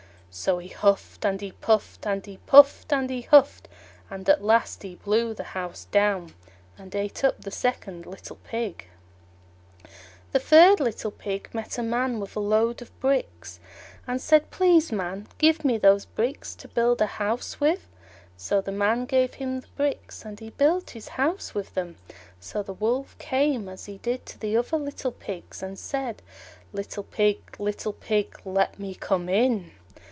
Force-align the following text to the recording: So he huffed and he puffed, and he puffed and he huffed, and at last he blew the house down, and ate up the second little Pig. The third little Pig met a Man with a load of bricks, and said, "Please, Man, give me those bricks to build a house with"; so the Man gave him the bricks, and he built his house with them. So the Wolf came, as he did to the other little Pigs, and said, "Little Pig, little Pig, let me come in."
So 0.33 0.59
he 0.59 0.69
huffed 0.69 1.25
and 1.25 1.41
he 1.41 1.51
puffed, 1.51 2.07
and 2.07 2.25
he 2.25 2.37
puffed 2.45 2.93
and 2.93 3.09
he 3.09 3.23
huffed, 3.23 3.67
and 4.09 4.29
at 4.29 4.41
last 4.41 4.81
he 4.81 4.95
blew 4.95 5.33
the 5.33 5.43
house 5.43 5.87
down, 5.91 6.35
and 6.77 6.95
ate 6.95 7.25
up 7.25 7.41
the 7.41 7.51
second 7.51 8.05
little 8.05 8.37
Pig. 8.37 8.87
The 10.31 10.39
third 10.39 10.79
little 10.79 11.11
Pig 11.11 11.49
met 11.51 11.77
a 11.77 11.83
Man 11.83 12.21
with 12.21 12.37
a 12.37 12.39
load 12.39 12.81
of 12.81 12.97
bricks, 13.01 13.59
and 14.07 14.21
said, 14.21 14.49
"Please, 14.51 14.89
Man, 14.89 15.27
give 15.37 15.65
me 15.65 15.77
those 15.77 16.05
bricks 16.05 16.55
to 16.55 16.69
build 16.69 17.01
a 17.01 17.07
house 17.19 17.59
with"; 17.59 17.89
so 18.37 18.61
the 18.61 18.71
Man 18.71 19.03
gave 19.03 19.33
him 19.33 19.59
the 19.59 19.67
bricks, 19.75 20.23
and 20.23 20.39
he 20.39 20.51
built 20.51 20.91
his 20.91 21.09
house 21.09 21.53
with 21.53 21.73
them. 21.73 21.97
So 22.39 22.63
the 22.63 22.71
Wolf 22.71 23.17
came, 23.19 23.67
as 23.67 23.83
he 23.85 23.97
did 23.97 24.25
to 24.27 24.39
the 24.39 24.55
other 24.55 24.77
little 24.77 25.11
Pigs, 25.11 25.61
and 25.61 25.77
said, 25.77 26.21
"Little 26.71 27.03
Pig, 27.03 27.57
little 27.59 27.91
Pig, 27.91 28.39
let 28.45 28.79
me 28.79 28.95
come 28.95 29.27
in." 29.27 29.71